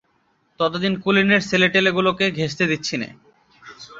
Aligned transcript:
ততদিন 0.59 0.93
কুলীনের 0.99 1.41
ছেলেটেলেগুলোকে 1.41 2.25
ঘেঁষতে 2.31 2.63
দিচ্ছি 2.67 2.95
নে! 2.97 3.09